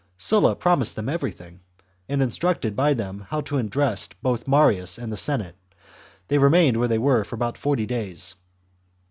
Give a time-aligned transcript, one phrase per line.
[0.17, 1.59] Sulla promised them everything,
[2.09, 5.55] and, instructed by him how to address both Marius .and the Senate,
[6.27, 8.33] they remained where they were for about forty days.